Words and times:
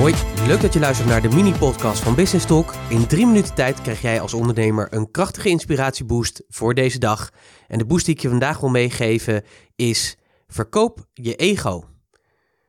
Hoi, 0.00 0.14
leuk 0.46 0.60
dat 0.60 0.72
je 0.72 0.80
luistert 0.80 1.08
naar 1.08 1.22
de 1.22 1.28
mini-podcast 1.28 2.02
van 2.02 2.14
Business 2.14 2.46
Talk. 2.46 2.74
In 2.88 3.06
drie 3.06 3.26
minuten 3.26 3.54
tijd 3.54 3.80
krijg 3.80 4.02
jij 4.02 4.20
als 4.20 4.34
ondernemer 4.34 4.88
een 4.90 5.10
krachtige 5.10 5.48
inspiratieboost 5.48 6.42
voor 6.48 6.74
deze 6.74 6.98
dag. 6.98 7.30
En 7.68 7.78
de 7.78 7.84
boost 7.84 8.04
die 8.04 8.14
ik 8.14 8.20
je 8.20 8.28
vandaag 8.28 8.60
wil 8.60 8.68
meegeven 8.68 9.44
is: 9.76 10.16
verkoop 10.46 11.06
je 11.12 11.34
ego. 11.34 11.84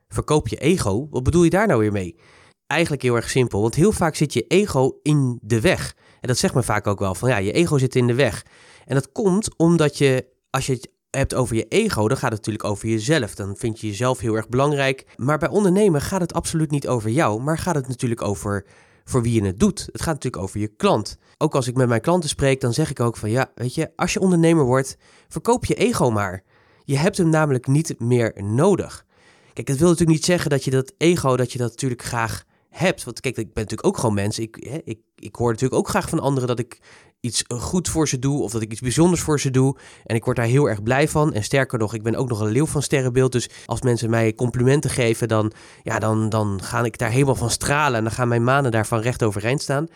Verkoop 0.07 0.47
je 0.47 0.55
ego? 0.57 1.07
Wat 1.09 1.23
bedoel 1.23 1.43
je 1.43 1.49
daar 1.49 1.67
nou 1.67 1.79
weer 1.79 1.91
mee? 1.91 2.19
Eigenlijk 2.67 3.01
heel 3.01 3.15
erg 3.15 3.29
simpel, 3.29 3.61
want 3.61 3.75
heel 3.75 3.91
vaak 3.91 4.15
zit 4.15 4.33
je 4.33 4.47
ego 4.47 4.99
in 5.01 5.39
de 5.41 5.61
weg. 5.61 5.95
En 6.19 6.27
dat 6.27 6.37
zegt 6.37 6.53
men 6.53 6.63
vaak 6.63 6.87
ook 6.87 6.99
wel 6.99 7.15
van 7.15 7.29
ja, 7.29 7.37
je 7.37 7.51
ego 7.51 7.77
zit 7.77 7.95
in 7.95 8.07
de 8.07 8.15
weg. 8.15 8.45
En 8.85 8.95
dat 8.95 9.11
komt 9.11 9.57
omdat 9.57 9.97
je, 9.97 10.27
als 10.49 10.65
je 10.65 10.73
het 10.73 10.89
hebt 11.11 11.35
over 11.35 11.55
je 11.55 11.67
ego, 11.67 12.07
dan 12.07 12.17
gaat 12.17 12.31
het 12.31 12.39
natuurlijk 12.39 12.65
over 12.65 12.87
jezelf. 12.87 13.35
Dan 13.35 13.55
vind 13.57 13.79
je 13.79 13.87
jezelf 13.87 14.19
heel 14.19 14.35
erg 14.35 14.49
belangrijk. 14.49 15.05
Maar 15.15 15.37
bij 15.37 15.49
ondernemen 15.49 16.01
gaat 16.01 16.21
het 16.21 16.33
absoluut 16.33 16.71
niet 16.71 16.87
over 16.87 17.09
jou, 17.09 17.41
maar 17.41 17.57
gaat 17.57 17.75
het 17.75 17.87
natuurlijk 17.87 18.21
over 18.21 18.65
voor 19.03 19.21
wie 19.21 19.41
je 19.41 19.45
het 19.45 19.59
doet. 19.59 19.89
Het 19.91 20.01
gaat 20.01 20.13
natuurlijk 20.13 20.43
over 20.43 20.59
je 20.59 20.67
klant. 20.67 21.17
Ook 21.37 21.55
als 21.55 21.67
ik 21.67 21.75
met 21.75 21.87
mijn 21.87 22.01
klanten 22.01 22.29
spreek, 22.29 22.61
dan 22.61 22.73
zeg 22.73 22.89
ik 22.89 22.99
ook 22.99 23.17
van 23.17 23.29
ja, 23.29 23.51
weet 23.55 23.75
je, 23.75 23.91
als 23.95 24.13
je 24.13 24.19
ondernemer 24.19 24.65
wordt, 24.65 24.97
verkoop 25.27 25.65
je 25.65 25.73
ego 25.75 26.09
maar. 26.09 26.43
Je 26.83 26.97
hebt 26.97 27.17
hem 27.17 27.29
namelijk 27.29 27.67
niet 27.67 27.99
meer 27.99 28.33
nodig. 28.43 29.05
Kijk, 29.53 29.67
het 29.67 29.77
wil 29.77 29.87
natuurlijk 29.87 30.17
niet 30.17 30.25
zeggen 30.25 30.49
dat 30.49 30.63
je 30.63 30.71
dat 30.71 30.93
ego, 30.97 31.35
dat 31.37 31.51
je 31.51 31.57
dat 31.57 31.69
natuurlijk 31.69 32.03
graag 32.03 32.43
hebt. 32.69 33.03
Want 33.03 33.19
kijk, 33.19 33.37
ik 33.37 33.53
ben 33.53 33.63
natuurlijk 33.63 33.87
ook 33.87 33.97
gewoon 33.97 34.15
mens. 34.15 34.39
Ik, 34.39 34.57
ik, 34.83 34.99
ik 35.15 35.35
hoor 35.35 35.51
natuurlijk 35.51 35.79
ook 35.79 35.89
graag 35.89 36.09
van 36.09 36.19
anderen 36.19 36.47
dat 36.47 36.59
ik 36.59 36.79
iets 37.21 37.43
goed 37.47 37.89
voor 37.89 38.07
ze 38.07 38.19
doe 38.19 38.41
of 38.41 38.51
dat 38.51 38.61
ik 38.61 38.71
iets 38.71 38.81
bijzonders 38.81 39.21
voor 39.21 39.39
ze 39.39 39.51
doe. 39.51 39.75
En 40.03 40.15
ik 40.15 40.25
word 40.25 40.37
daar 40.37 40.45
heel 40.45 40.69
erg 40.69 40.83
blij 40.83 41.07
van. 41.07 41.33
En 41.33 41.43
sterker 41.43 41.79
nog, 41.79 41.93
ik 41.93 42.03
ben 42.03 42.15
ook 42.15 42.29
nog 42.29 42.39
een 42.39 42.51
leeuw 42.51 42.65
van 42.65 42.81
sterrenbeeld. 42.81 43.31
Dus 43.31 43.49
als 43.65 43.81
mensen 43.81 44.09
mij 44.09 44.33
complimenten 44.33 44.89
geven, 44.89 45.27
dan, 45.27 45.51
ja, 45.83 45.99
dan, 45.99 46.29
dan 46.29 46.59
ga 46.63 46.83
ik 46.83 46.97
daar 46.97 47.09
helemaal 47.09 47.35
van 47.35 47.49
stralen. 47.49 47.97
En 47.97 48.03
dan 48.03 48.13
gaan 48.13 48.27
mijn 48.27 48.43
manen 48.43 48.71
daarvan 48.71 48.99
recht 48.99 49.23
overeind 49.23 49.61
staan. 49.61 49.87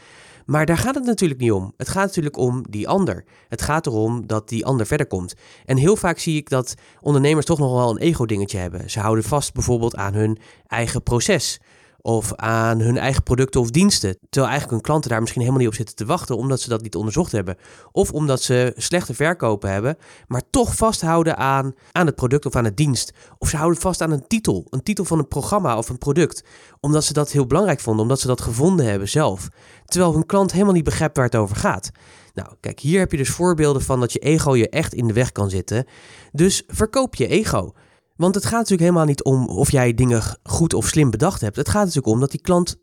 Maar 0.45 0.65
daar 0.65 0.77
gaat 0.77 0.95
het 0.95 1.05
natuurlijk 1.05 1.39
niet 1.39 1.51
om. 1.51 1.73
Het 1.77 1.89
gaat 1.89 2.05
natuurlijk 2.05 2.37
om 2.37 2.63
die 2.69 2.87
ander. 2.87 3.23
Het 3.49 3.61
gaat 3.61 3.85
erom 3.85 4.27
dat 4.27 4.49
die 4.49 4.65
ander 4.65 4.85
verder 4.85 5.07
komt. 5.07 5.33
En 5.65 5.77
heel 5.77 5.95
vaak 5.95 6.19
zie 6.19 6.37
ik 6.37 6.49
dat 6.49 6.73
ondernemers 7.01 7.45
toch 7.45 7.59
nog 7.59 7.73
wel 7.73 7.89
een 7.89 7.97
ego-dingetje 7.97 8.57
hebben. 8.57 8.89
Ze 8.89 8.99
houden 8.99 9.23
vast 9.23 9.53
bijvoorbeeld 9.53 9.95
aan 9.95 10.13
hun 10.13 10.37
eigen 10.67 11.03
proces 11.03 11.59
of 12.05 12.35
aan 12.35 12.79
hun 12.79 12.97
eigen 12.97 13.23
producten 13.23 13.61
of 13.61 13.69
diensten. 13.69 14.17
Terwijl 14.29 14.51
eigenlijk 14.51 14.71
hun 14.71 14.81
klanten 14.81 15.09
daar 15.09 15.19
misschien 15.19 15.41
helemaal 15.41 15.61
niet 15.61 15.71
op 15.71 15.77
zitten 15.77 15.95
te 15.95 16.05
wachten, 16.05 16.37
omdat 16.37 16.61
ze 16.61 16.69
dat 16.69 16.81
niet 16.81 16.95
onderzocht 16.95 17.31
hebben. 17.31 17.57
Of 17.91 18.11
omdat 18.11 18.41
ze 18.41 18.73
slechte 18.75 19.13
verkopen 19.13 19.71
hebben, 19.71 19.97
maar 20.27 20.41
toch 20.49 20.75
vasthouden 20.75 21.37
aan, 21.37 21.73
aan 21.91 22.05
het 22.05 22.15
product 22.15 22.45
of 22.45 22.55
aan 22.55 22.63
het 22.63 22.77
dienst. 22.77 23.13
Of 23.37 23.49
ze 23.49 23.57
houden 23.57 23.81
vast 23.81 24.01
aan 24.01 24.11
een 24.11 24.27
titel, 24.27 24.67
een 24.69 24.83
titel 24.83 25.05
van 25.05 25.19
een 25.19 25.27
programma 25.27 25.77
of 25.77 25.89
een 25.89 25.97
product, 25.97 26.43
omdat 26.79 27.03
ze 27.03 27.13
dat 27.13 27.31
heel 27.31 27.47
belangrijk 27.47 27.79
vonden, 27.79 28.01
omdat 28.01 28.19
ze 28.19 28.27
dat 28.27 28.41
gevonden 28.41 28.85
hebben 28.85 29.09
zelf. 29.09 29.47
Terwijl 29.85 30.13
hun 30.13 30.25
klant 30.25 30.51
helemaal 30.51 30.73
niet 30.73 30.83
begrijpt 30.83 31.15
waar 31.15 31.25
het 31.25 31.35
over 31.35 31.55
gaat. 31.55 31.91
Nou, 32.33 32.49
kijk, 32.59 32.79
hier 32.79 32.99
heb 32.99 33.11
je 33.11 33.17
dus 33.17 33.29
voorbeelden 33.29 33.81
van 33.81 33.99
dat 33.99 34.13
je 34.13 34.19
ego 34.19 34.55
je 34.55 34.69
echt 34.69 34.93
in 34.93 35.07
de 35.07 35.13
weg 35.13 35.31
kan 35.31 35.49
zitten. 35.49 35.85
Dus 36.31 36.63
verkoop 36.67 37.15
je 37.15 37.27
ego. 37.27 37.73
Want 38.15 38.35
het 38.35 38.43
gaat 38.43 38.53
natuurlijk 38.53 38.81
helemaal 38.81 39.05
niet 39.05 39.23
om 39.23 39.47
of 39.47 39.71
jij 39.71 39.93
dingen 39.93 40.21
goed 40.43 40.73
of 40.73 40.87
slim 40.87 41.09
bedacht 41.09 41.41
hebt. 41.41 41.55
Het 41.55 41.69
gaat 41.69 41.85
natuurlijk 41.85 42.13
om 42.13 42.19
dat 42.19 42.31
die 42.31 42.41
klant 42.41 42.75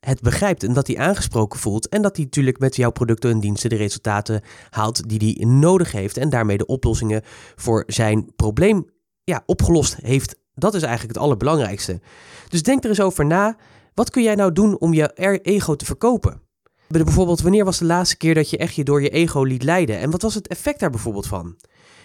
het 0.00 0.20
begrijpt 0.20 0.62
en 0.62 0.72
dat 0.72 0.86
hij 0.86 0.98
aangesproken 0.98 1.58
voelt. 1.58 1.88
En 1.88 2.02
dat 2.02 2.16
hij 2.16 2.24
natuurlijk 2.24 2.58
met 2.58 2.76
jouw 2.76 2.90
producten 2.90 3.30
en 3.30 3.40
diensten 3.40 3.70
de 3.70 3.76
resultaten 3.76 4.40
haalt 4.70 5.08
die 5.08 5.34
hij 5.36 5.46
nodig 5.46 5.92
heeft. 5.92 6.16
En 6.16 6.28
daarmee 6.28 6.58
de 6.58 6.66
oplossingen 6.66 7.22
voor 7.56 7.84
zijn 7.86 8.34
probleem 8.36 8.90
ja, 9.24 9.42
opgelost 9.46 9.96
heeft. 9.96 10.38
Dat 10.54 10.74
is 10.74 10.82
eigenlijk 10.82 11.14
het 11.14 11.22
allerbelangrijkste. 11.22 12.00
Dus 12.48 12.62
denk 12.62 12.82
er 12.84 12.88
eens 12.88 13.00
over 13.00 13.26
na. 13.26 13.56
Wat 13.94 14.10
kun 14.10 14.22
jij 14.22 14.34
nou 14.34 14.52
doen 14.52 14.78
om 14.78 14.94
je 14.94 15.12
ego 15.42 15.76
te 15.76 15.84
verkopen? 15.84 16.47
Bijvoorbeeld, 16.88 17.40
wanneer 17.40 17.64
was 17.64 17.78
de 17.78 17.84
laatste 17.84 18.16
keer 18.16 18.34
dat 18.34 18.50
je 18.50 18.56
echt 18.56 18.74
je 18.74 18.84
door 18.84 19.02
je 19.02 19.08
ego 19.08 19.42
liet 19.42 19.62
leiden? 19.62 19.98
En 19.98 20.10
wat 20.10 20.22
was 20.22 20.34
het 20.34 20.48
effect 20.48 20.80
daar 20.80 20.90
bijvoorbeeld 20.90 21.26
van? 21.26 21.56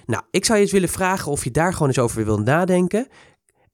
Nou, 0.05 0.23
ik 0.31 0.45
zou 0.45 0.57
je 0.57 0.63
eens 0.63 0.73
willen 0.73 0.89
vragen 0.89 1.31
of 1.31 1.43
je 1.43 1.51
daar 1.51 1.73
gewoon 1.73 1.87
eens 1.87 1.99
over 1.99 2.25
wil 2.25 2.39
nadenken. 2.39 3.07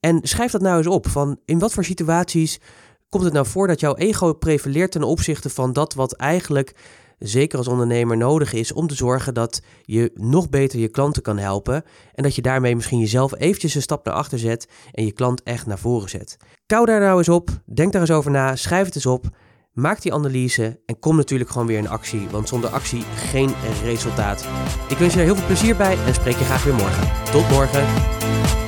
En 0.00 0.20
schrijf 0.22 0.50
dat 0.50 0.60
nou 0.60 0.76
eens 0.76 0.86
op. 0.86 1.08
Van 1.08 1.40
in 1.44 1.58
wat 1.58 1.72
voor 1.72 1.84
situaties 1.84 2.60
komt 3.08 3.24
het 3.24 3.32
nou 3.32 3.46
voor 3.46 3.66
dat 3.66 3.80
jouw 3.80 3.96
ego 3.96 4.32
prevaleert 4.32 4.92
ten 4.92 5.02
opzichte 5.02 5.50
van 5.50 5.72
dat 5.72 5.94
wat 5.94 6.12
eigenlijk, 6.12 6.74
zeker 7.18 7.58
als 7.58 7.68
ondernemer, 7.68 8.16
nodig 8.16 8.52
is 8.52 8.72
om 8.72 8.86
te 8.86 8.94
zorgen 8.94 9.34
dat 9.34 9.62
je 9.82 10.10
nog 10.14 10.48
beter 10.48 10.78
je 10.78 10.88
klanten 10.88 11.22
kan 11.22 11.38
helpen. 11.38 11.84
En 12.14 12.22
dat 12.22 12.34
je 12.34 12.42
daarmee 12.42 12.74
misschien 12.74 12.98
jezelf 12.98 13.34
eventjes 13.38 13.74
een 13.74 13.82
stap 13.82 14.04
naar 14.04 14.14
achter 14.14 14.38
zet 14.38 14.68
en 14.92 15.04
je 15.04 15.12
klant 15.12 15.42
echt 15.42 15.66
naar 15.66 15.78
voren 15.78 16.08
zet. 16.08 16.36
Kou 16.66 16.86
daar 16.86 17.00
nou 17.00 17.18
eens 17.18 17.28
op, 17.28 17.50
denk 17.64 17.92
daar 17.92 18.00
eens 18.00 18.10
over 18.10 18.30
na, 18.30 18.56
schrijf 18.56 18.86
het 18.86 18.94
eens 18.94 19.06
op. 19.06 19.26
Maak 19.72 20.02
die 20.02 20.14
analyse 20.14 20.80
en 20.86 20.98
kom 20.98 21.16
natuurlijk 21.16 21.50
gewoon 21.50 21.66
weer 21.66 21.78
in 21.78 21.88
actie, 21.88 22.28
want 22.30 22.48
zonder 22.48 22.70
actie 22.70 23.02
geen 23.02 23.54
resultaat. 23.84 24.46
Ik 24.88 24.96
wens 24.96 25.12
je 25.12 25.18
er 25.18 25.24
heel 25.24 25.36
veel 25.36 25.46
plezier 25.46 25.76
bij 25.76 25.98
en 26.06 26.14
spreek 26.14 26.36
je 26.36 26.44
graag 26.44 26.64
weer 26.64 26.74
morgen. 26.74 27.32
Tot 27.32 27.50
morgen. 27.50 28.59